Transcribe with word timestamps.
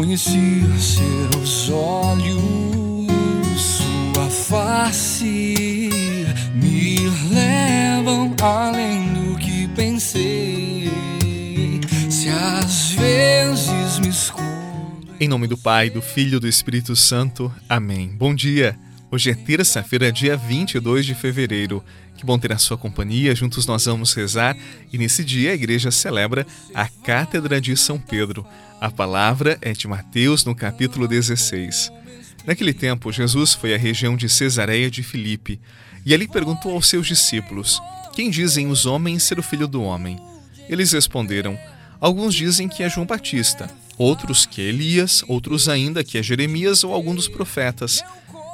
te 0.00 0.06
conheci, 0.06 0.62
seus 0.78 1.70
olhos, 1.70 3.06
sua 3.56 4.30
face 4.30 5.90
me 6.54 7.08
levam 7.30 8.34
além 8.40 9.12
do 9.12 9.38
que 9.38 9.68
pensei. 9.68 10.90
Se 12.08 12.28
às 12.28 12.92
vezes 12.92 13.98
me 13.98 14.08
escondo. 14.08 15.08
Em 15.20 15.28
nome 15.28 15.46
do 15.46 15.58
Pai, 15.58 15.90
do 15.90 16.00
Filho 16.00 16.36
e 16.36 16.40
do 16.40 16.48
Espírito 16.48 16.96
Santo. 16.96 17.52
Amém. 17.68 18.08
Bom 18.08 18.34
dia. 18.34 18.78
Hoje 19.12 19.28
é 19.28 19.34
terça-feira, 19.34 20.12
dia 20.12 20.36
22 20.36 21.04
de 21.04 21.16
fevereiro. 21.16 21.84
Que 22.16 22.24
bom 22.24 22.38
ter 22.38 22.52
a 22.52 22.58
sua 22.58 22.78
companhia. 22.78 23.34
Juntos 23.34 23.66
nós 23.66 23.84
vamos 23.84 24.12
rezar 24.12 24.56
e 24.92 24.96
nesse 24.96 25.24
dia 25.24 25.50
a 25.50 25.54
igreja 25.54 25.90
celebra 25.90 26.46
a 26.72 26.88
Cátedra 26.88 27.60
de 27.60 27.76
São 27.76 27.98
Pedro. 27.98 28.46
A 28.80 28.88
palavra 28.88 29.58
é 29.62 29.72
de 29.72 29.88
Mateus 29.88 30.44
no 30.44 30.54
capítulo 30.54 31.08
16. 31.08 31.90
Naquele 32.46 32.72
tempo, 32.72 33.10
Jesus 33.10 33.52
foi 33.52 33.74
à 33.74 33.76
região 33.76 34.16
de 34.16 34.28
Cesareia 34.28 34.88
de 34.88 35.02
Filipe 35.02 35.60
e 36.06 36.14
ali 36.14 36.28
perguntou 36.28 36.72
aos 36.72 36.88
seus 36.88 37.08
discípulos: 37.08 37.82
Quem 38.14 38.30
dizem 38.30 38.68
os 38.68 38.86
homens 38.86 39.24
ser 39.24 39.40
o 39.40 39.42
filho 39.42 39.66
do 39.66 39.82
homem? 39.82 40.20
Eles 40.68 40.92
responderam: 40.92 41.58
Alguns 42.00 42.32
dizem 42.32 42.68
que 42.68 42.84
é 42.84 42.88
João 42.88 43.06
Batista, 43.06 43.68
outros 43.98 44.46
que 44.46 44.62
é 44.62 44.66
Elias, 44.66 45.24
outros 45.26 45.68
ainda 45.68 46.04
que 46.04 46.16
é 46.16 46.22
Jeremias 46.22 46.84
ou 46.84 46.94
algum 46.94 47.12
dos 47.12 47.26
profetas. 47.26 48.04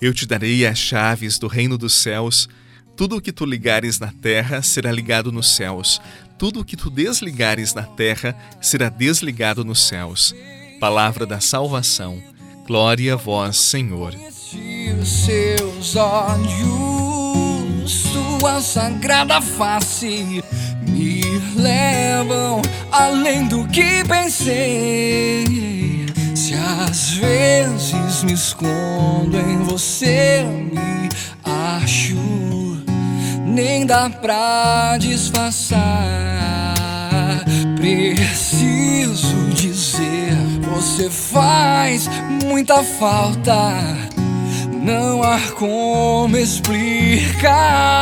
Eu 0.00 0.12
te 0.12 0.26
darei 0.26 0.66
as 0.66 0.78
chaves 0.78 1.38
do 1.38 1.46
reino 1.46 1.78
dos 1.78 1.94
céus. 1.94 2.48
Tudo 2.96 3.16
o 3.16 3.20
que 3.20 3.32
tu 3.32 3.44
ligares 3.46 3.98
na 3.98 4.12
terra 4.12 4.62
será 4.62 4.92
ligado 4.92 5.32
nos 5.32 5.54
céus. 5.54 6.00
Tudo 6.38 6.60
o 6.60 6.64
que 6.64 6.76
tu 6.76 6.90
desligares 6.90 7.72
na 7.72 7.82
terra 7.82 8.36
será 8.60 8.90
desligado 8.90 9.64
nos 9.64 9.86
céus. 9.86 10.34
Palavra 10.78 11.24
da 11.24 11.40
salvação. 11.40 12.22
Glória 12.66 13.14
a 13.14 13.16
vós, 13.16 13.56
Senhor. 13.56 14.14
Seus 15.04 15.96
olhos, 15.96 17.90
sua 17.90 18.60
sagrada 18.60 19.40
face 19.40 20.42
me 20.82 21.22
levam 21.56 22.60
além 22.90 23.46
do 23.48 23.66
que 23.68 24.04
pensei. 24.06 25.95
Às 26.56 27.10
vezes 27.12 28.24
me 28.24 28.32
escondo 28.32 29.36
em 29.38 29.62
você, 29.64 30.44
me 30.44 31.08
acho, 31.44 32.16
nem 33.44 33.84
dá 33.86 34.08
pra 34.10 34.96
disfarçar. 34.98 36.74
Preciso 37.76 39.50
dizer, 39.54 40.34
você 40.74 41.10
faz 41.10 42.08
muita 42.44 42.82
falta. 42.82 43.72
Não 44.82 45.22
há 45.22 45.38
como 45.52 46.36
explicar. 46.36 47.96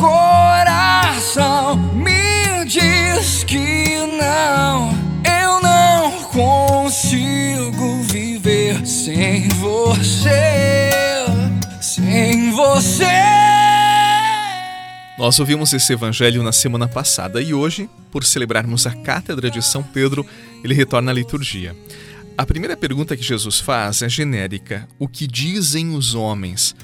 Coração 0.00 1.76
me 1.92 2.64
diz 2.64 3.44
que 3.44 3.96
não, 4.18 4.90
eu 5.22 5.60
não 5.60 6.22
consigo 6.30 8.02
viver 8.04 8.86
sem 8.86 9.48
você, 9.50 11.26
sem 11.82 12.50
você. 12.52 13.04
Nós 15.18 15.38
ouvimos 15.38 15.74
esse 15.74 15.92
evangelho 15.92 16.42
na 16.42 16.50
semana 16.50 16.88
passada 16.88 17.42
e 17.42 17.52
hoje, 17.52 17.90
por 18.10 18.24
celebrarmos 18.24 18.86
a 18.86 18.92
Cátedra 18.92 19.50
de 19.50 19.60
São 19.60 19.82
Pedro, 19.82 20.24
ele 20.64 20.72
retorna 20.72 21.10
à 21.10 21.14
liturgia. 21.14 21.76
A 22.38 22.46
primeira 22.46 22.74
pergunta 22.74 23.14
que 23.14 23.22
Jesus 23.22 23.60
faz 23.60 24.00
é 24.00 24.08
genérica: 24.08 24.88
O 24.98 25.06
que 25.06 25.26
dizem 25.26 25.94
os 25.94 26.14
homens? 26.14 26.74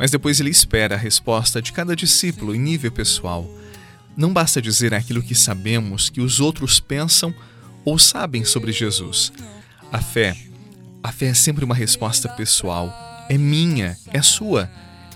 Mas 0.00 0.10
depois 0.10 0.40
ele 0.40 0.50
espera 0.50 0.96
a 0.96 0.98
resposta 0.98 1.62
de 1.62 1.72
cada 1.72 1.94
discípulo 1.94 2.56
em 2.56 2.58
nível 2.58 2.90
pessoal. 2.90 3.48
Não 4.16 4.32
basta 4.32 4.60
dizer 4.60 4.92
aquilo 4.92 5.22
que 5.22 5.36
sabemos 5.36 6.10
que 6.10 6.20
os 6.20 6.40
outros 6.40 6.80
pensam 6.80 7.32
ou 7.84 8.00
sabem 8.00 8.44
sobre 8.44 8.72
Jesus. 8.72 9.32
A 9.92 10.00
fé, 10.00 10.36
a 11.00 11.12
fé 11.12 11.26
é 11.26 11.34
sempre 11.34 11.64
uma 11.64 11.74
resposta 11.74 12.28
pessoal. 12.30 12.92
É 13.28 13.38
minha, 13.38 13.96
é 14.12 14.20
sua 14.20 14.68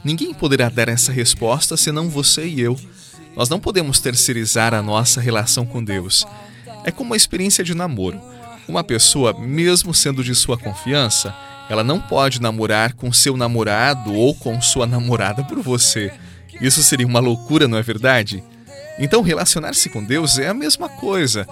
Ninguém 0.05 0.35
poderá 0.35 0.69
dar 0.69 0.91
essa 0.91 1.11
resposta 1.11 1.79
senão 1.79 2.11
você 2.11 2.47
e 2.47 2.61
eu. 2.61 2.79
Nós 3.35 3.49
não 3.49 3.59
podemos 3.59 4.01
terceirizar 4.01 4.75
a 4.75 4.83
nossa 4.83 5.19
relação 5.19 5.65
com 5.65 5.83
Deus. 5.83 6.27
É 6.85 6.91
como 6.91 7.11
uma 7.11 7.17
experiência 7.17 7.65
de 7.65 7.75
namoro. 7.75 8.21
Uma 8.69 8.85
pessoa, 8.85 9.33
mesmo 9.33 9.95
sendo 9.95 10.23
de 10.23 10.35
sua 10.35 10.59
confiança, 10.59 11.35
ela 11.69 11.85
não 11.85 12.01
pode 12.01 12.41
namorar 12.41 12.95
com 12.95 13.13
seu 13.13 13.37
namorado 13.37 14.13
ou 14.13 14.35
com 14.35 14.61
sua 14.61 14.87
namorada 14.87 15.43
por 15.45 15.61
você. 15.61 16.13
Isso 16.61 16.83
seria 16.83 17.07
uma 17.07 17.21
loucura, 17.21 17.67
não 17.67 17.79
é 17.79 17.83
verdade? 17.83 18.43
Então, 18.99 19.23
relacionar-se 19.23 19.89
com 19.89 20.05
Deus 20.05 20.39
é 20.39 20.49
a 20.49 20.55
mesma 20.55 20.89
coisa. 20.89 21.47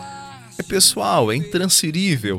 É 0.58 0.62
pessoal, 0.62 1.32
é 1.32 1.36
intransferível. 1.36 2.38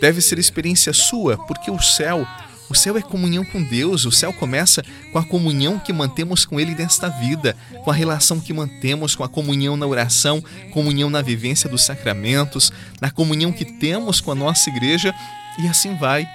Deve 0.00 0.20
ser 0.20 0.38
experiência 0.38 0.92
sua, 0.92 1.36
porque 1.46 1.70
o 1.70 1.80
céu 1.80 2.26
o 2.68 2.74
céu 2.74 2.96
é 2.96 3.02
comunhão 3.02 3.44
com 3.44 3.62
Deus, 3.62 4.04
o 4.04 4.10
céu 4.10 4.32
começa 4.32 4.82
com 5.12 5.18
a 5.18 5.24
comunhão 5.24 5.78
que 5.78 5.92
mantemos 5.92 6.46
com 6.46 6.58
Ele 6.58 6.74
nesta 6.74 7.08
vida, 7.08 7.54
com 7.84 7.90
a 7.90 7.94
relação 7.94 8.40
que 8.40 8.52
mantemos, 8.52 9.14
com 9.14 9.22
a 9.22 9.28
comunhão 9.28 9.76
na 9.76 9.86
oração, 9.86 10.42
comunhão 10.72 11.10
na 11.10 11.20
vivência 11.20 11.68
dos 11.68 11.82
sacramentos, 11.84 12.72
na 13.00 13.10
comunhão 13.10 13.52
que 13.52 13.64
temos 13.64 14.20
com 14.20 14.32
a 14.32 14.34
nossa 14.34 14.70
igreja 14.70 15.14
e 15.58 15.68
assim 15.68 15.94
vai. 15.96 16.26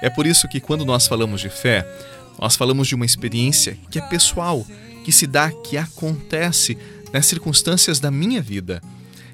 É 0.00 0.08
por 0.08 0.26
isso 0.26 0.48
que 0.48 0.60
quando 0.60 0.84
nós 0.84 1.06
falamos 1.06 1.40
de 1.40 1.48
fé, 1.48 1.86
nós 2.38 2.54
falamos 2.54 2.86
de 2.86 2.94
uma 2.94 3.06
experiência 3.06 3.76
que 3.90 3.98
é 3.98 4.02
pessoal, 4.02 4.64
que 5.04 5.10
se 5.10 5.26
dá, 5.26 5.50
que 5.50 5.76
acontece 5.76 6.78
nas 7.12 7.26
circunstâncias 7.26 7.98
da 7.98 8.10
minha 8.10 8.40
vida. 8.40 8.80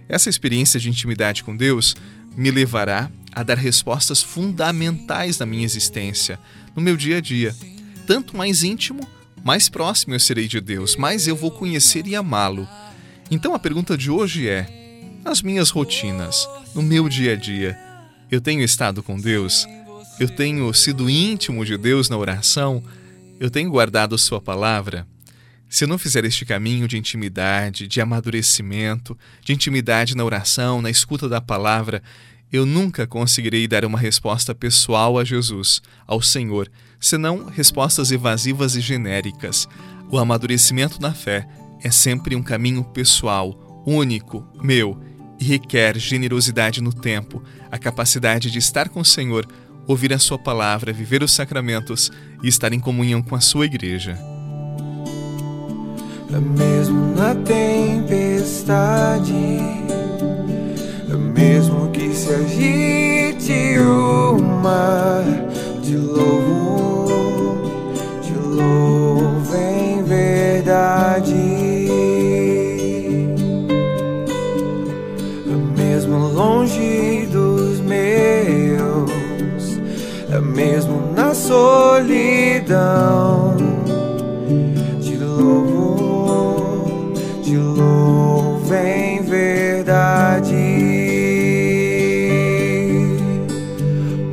Essa 0.09 0.31
experiência 0.31 0.81
de 0.81 0.89
intimidade 0.89 1.45
com 1.45 1.57
Deus 1.57 1.95
me 2.37 2.51
levará 2.51 3.11
a 3.33 3.43
dar 3.43 3.59
respostas 3.59 4.23
fundamentais 4.23 5.39
na 5.39 5.47
minha 5.47 5.65
existência, 5.65 6.39
no 6.75 6.83
meu 6.83 6.97
dia 6.97 7.19
a 7.19 7.21
dia. 7.21 7.55
Tanto 8.07 8.37
mais 8.37 8.63
íntimo, 8.63 9.07
mais 9.43 9.69
próximo 9.69 10.15
eu 10.15 10.21
serei 10.21 10.47
de 10.47 10.61
Deus, 10.61 10.97
mais 10.97 11.27
eu 11.27 11.37
vou 11.37 11.51
conhecer 11.51 12.07
e 12.07 12.15
amá-lo. 12.15 12.69
Então 13.31 13.55
a 13.55 13.59
pergunta 13.59 13.97
de 13.97 14.11
hoje 14.11 14.49
é: 14.49 14.67
nas 15.25 15.43
minhas 15.43 15.71
rotinas, 15.71 16.49
no 16.75 16.83
meu 16.83 17.09
dia 17.09 17.33
a 17.33 17.37
dia, 17.37 17.79
eu 18.31 18.41
tenho 18.41 18.63
estado 18.63 19.03
com 19.03 19.19
Deus? 19.19 19.67
Eu 20.19 20.29
tenho 20.29 20.73
sido 20.73 21.11
íntimo 21.11 21.65
de 21.65 21.77
Deus 21.77 22.09
na 22.09 22.17
oração? 22.17 22.85
Eu 23.41 23.51
tenho 23.51 23.69
guardado 23.69 24.17
Sua 24.17 24.41
palavra? 24.41 25.09
Se 25.69 25.83
eu 25.83 25.89
não 25.89 25.99
fizer 25.99 26.25
este 26.25 26.45
caminho 26.45 26.87
de 26.87 26.97
intimidade, 26.97 27.89
de 27.89 28.01
amadurecimento, 28.01 29.19
de 29.43 29.53
intimidade 29.53 30.17
na 30.17 30.25
oração, 30.25 30.81
na 30.81 30.89
escuta 30.89 31.29
da 31.29 31.41
palavra, 31.41 32.01
eu 32.53 32.65
nunca 32.65 33.09
conseguirei 33.09 33.67
dar 33.67 33.85
uma 33.85 33.99
resposta 33.99 34.55
pessoal 34.55 35.19
a 35.19 35.25
Jesus, 35.25 35.83
ao 36.07 36.23
Senhor, 36.23 36.71
senão 37.01 37.47
respostas 37.47 38.13
evasivas 38.13 38.77
e 38.77 38.81
genéricas. 38.81 39.67
O 40.13 40.17
amadurecimento 40.17 41.03
na 41.03 41.13
fé 41.13 41.49
é 41.83 41.91
sempre 41.91 42.37
um 42.37 42.43
caminho 42.43 42.85
pessoal, 42.85 43.83
único, 43.85 44.47
meu, 44.63 44.97
e 45.41 45.45
requer 45.45 45.99
generosidade 45.99 46.81
no 46.81 46.93
tempo, 46.93 47.43
a 47.69 47.77
capacidade 47.77 48.49
de 48.49 48.61
estar 48.61 48.89
com 48.89 49.01
o 49.01 49.05
Senhor, 49.05 49.45
ouvir 49.87 50.13
a 50.13 50.19
Sua 50.19 50.39
palavra, 50.39 50.93
viver 50.93 51.23
os 51.23 51.33
sacramentos 51.33 52.11
e 52.43 52.49
estar 52.49 52.73
em 52.73 52.81
comunhão 52.81 53.23
com 53.23 53.35
a 53.35 53.41
Sua 53.41 53.67
igreja. 53.67 54.19
Mesmo 56.31 57.15
na 57.15 57.35
tempestade 57.35 58.75
mesmo 61.35 61.91
que 61.91 62.15
se 62.15 62.33
solidão. 82.65 83.57
Te 85.01 85.17
louvo, 85.17 87.13
te 87.43 87.57
louvo 87.57 88.75
em 88.75 89.23
verdade. 89.23 90.55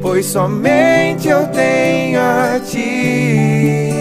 Pois 0.01 0.25
somente 0.25 1.28
eu 1.28 1.45
tenho 1.48 2.19
a 2.19 2.60
ti. 2.60 3.92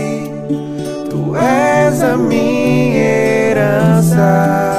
Tu 1.08 1.36
és 1.36 2.02
a 2.02 2.16
minha 2.16 2.98
herança. 3.50 4.69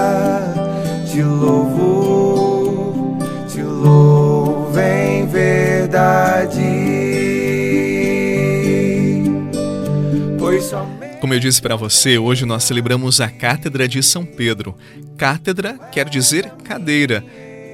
Como 11.22 11.36
eu 11.36 11.40
disse 11.40 11.62
para 11.62 11.76
você, 11.76 12.18
hoje 12.18 12.48
nós 12.48 12.64
celebramos 12.64 13.22
a 13.22 13.30
Cátedra 13.30 13.88
de 13.88 14.02
São 14.02 14.26
Pedro. 14.26 14.76
Cátedra 15.16 15.78
quer 15.92 16.10
dizer 16.10 16.50
cadeira. 16.64 17.24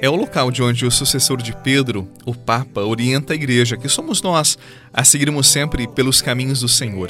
É 0.01 0.09
o 0.09 0.17
local 0.17 0.51
de 0.51 0.61
onde 0.61 0.85
o 0.85 0.91
sucessor 0.91 1.41
de 1.41 1.55
Pedro, 1.55 2.09
o 2.25 2.35
Papa, 2.35 2.81
orienta 2.81 3.31
a 3.31 3.37
igreja, 3.37 3.77
que 3.77 3.87
somos 3.87 4.21
nós, 4.21 4.57
a 4.91 5.01
seguirmos 5.05 5.47
sempre 5.47 5.87
pelos 5.87 6.21
caminhos 6.21 6.59
do 6.59 6.67
Senhor. 6.67 7.09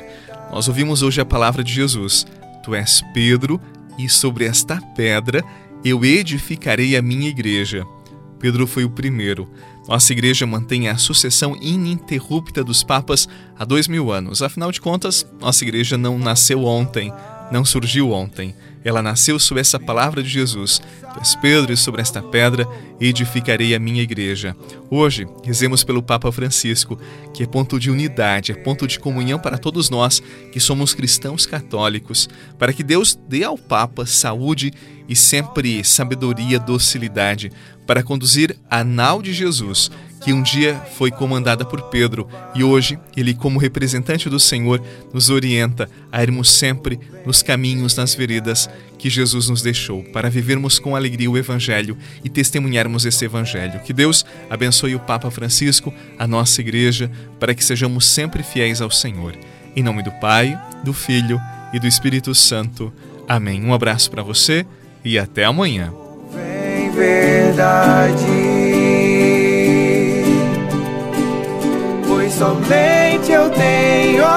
Nós 0.52 0.68
ouvimos 0.68 1.02
hoje 1.02 1.20
a 1.20 1.26
palavra 1.26 1.64
de 1.64 1.74
Jesus: 1.74 2.28
Tu 2.64 2.76
és 2.76 3.02
Pedro, 3.16 3.60
e 3.98 4.08
sobre 4.08 4.46
esta 4.46 4.80
pedra 4.96 5.44
eu 5.84 6.06
edificarei 6.06 6.96
a 6.96 7.02
minha 7.02 7.30
igreja. 7.30 7.84
Pedro 8.40 8.68
foi 8.68 8.84
o 8.86 8.90
primeiro. 8.90 9.50
Nossa 9.88 10.12
igreja 10.12 10.46
mantém 10.46 10.90
a 10.90 10.98
sucessão 10.98 11.58
ininterrupta 11.62 12.64
dos 12.64 12.84
papas 12.84 13.28
há 13.58 13.64
dois 13.64 13.88
mil 13.88 14.12
anos. 14.12 14.42
Afinal 14.42 14.72
de 14.72 14.82
contas, 14.82 15.26
nossa 15.40 15.64
igreja 15.64 15.98
não 15.98 16.20
nasceu 16.20 16.66
ontem, 16.66 17.14
não 17.52 17.64
surgiu 17.64 18.12
ontem. 18.12 18.56
Ela 18.84 19.02
nasceu 19.02 19.40
sob 19.40 19.60
essa 19.60 19.80
palavra 19.80 20.22
de 20.22 20.30
Jesus. 20.30 20.82
És 21.20 21.36
Pedro, 21.36 21.74
e 21.74 21.78
sobre 21.78 22.02
esta 22.02 22.22
pedra 22.22 22.68
edificarei 23.00 23.74
a 23.74 23.80
minha 23.80 24.02
igreja. 24.02 24.56
Hoje, 24.90 25.28
rezemos 25.44 25.84
pelo 25.84 26.04
Papa 26.04 26.32
Francisco, 26.32 27.00
que 27.34 27.44
é 27.44 27.48
ponto 27.48 27.80
de 27.80 27.90
unidade, 27.90 28.52
é 28.52 28.56
ponto 28.56 28.88
de 28.88 29.00
comunhão 29.00 29.40
para 29.40 29.58
todos 29.58 29.90
nós 29.90 30.22
que 30.52 30.60
somos 30.60 30.94
cristãos 30.94 31.46
católicos, 31.46 32.30
para 32.58 32.72
que 32.72 32.84
Deus 32.84 33.18
dê 33.28 33.44
ao 33.44 33.58
Papa 33.58 34.06
saúde 34.06 34.72
e 35.08 35.16
sempre 35.16 35.84
sabedoria, 35.84 36.60
docilidade, 36.60 37.52
para 37.86 38.04
conduzir 38.04 38.58
a 38.70 38.84
nau 38.84 39.22
de 39.22 39.34
Jesus 39.34 39.90
que 40.24 40.34
um 40.34 40.42
dia 40.42 40.76
foi 40.98 41.12
comandada 41.12 41.64
por 41.64 41.84
Pedro 41.84 42.28
e 42.54 42.64
hoje 42.64 43.00
ele, 43.16 43.34
como 43.34 43.60
representante 43.60 44.30
do 44.30 44.40
Senhor, 44.40 44.82
nos 45.14 45.30
orienta 45.30 45.90
a 46.12 46.22
irmos 46.22 46.52
sempre 46.52 47.00
nos 47.26 47.42
caminhos, 47.42 47.96
nas 47.96 48.16
veredas 48.16 48.70
que 48.98 49.10
Jesus 49.10 49.48
nos 49.48 49.62
deixou, 49.62 50.04
para 50.04 50.30
vivermos 50.30 50.80
com 50.80 50.96
alegria 50.96 51.07
o 51.28 51.38
Evangelho 51.38 51.98
e 52.24 52.30
testemunharmos 52.30 53.06
esse 53.06 53.26
Evangelho. 53.26 53.80
Que 53.80 53.94
Deus 53.94 54.26
abençoe 54.50 54.96
o 54.96 55.00
Papa 55.00 55.32
Francisco, 55.32 55.94
a 56.18 56.28
nossa 56.28 56.62
igreja, 56.62 57.10
para 57.40 57.54
que 57.54 57.64
sejamos 57.64 58.06
sempre 58.06 58.44
fiéis 58.44 58.82
ao 58.82 58.92
Senhor. 58.92 59.34
Em 59.76 59.84
nome 59.84 60.04
do 60.04 60.12
Pai, 60.14 60.60
do 60.84 60.94
Filho 60.94 61.40
e 61.72 61.80
do 61.80 61.88
Espírito 61.88 62.34
Santo. 62.34 62.92
Amém. 63.28 63.64
Um 63.64 63.74
abraço 63.74 64.10
para 64.10 64.24
você 64.24 64.66
e 65.04 65.20
até 65.20 65.46
amanhã. 65.46 65.94
Vem 66.34 66.92
verdade. 66.92 68.26
Pois 72.08 72.34
somente 72.34 73.32
eu 73.32 73.50
tenho 73.52 74.37